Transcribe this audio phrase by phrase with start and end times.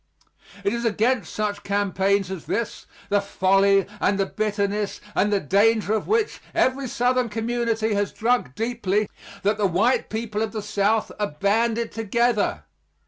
[0.63, 5.93] It is against such campaigns as this the folly and the bitterness and the danger
[5.93, 9.07] of which every Southern community has drunk deeply
[9.43, 12.63] that the white people of the South are banded together.